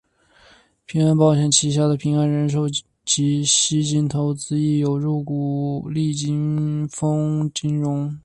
[0.87, 2.65] 平安保险旗下的平安人寿
[3.05, 8.17] 及西京投资亦有入股金利丰金融。